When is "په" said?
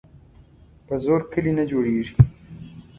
0.87-0.95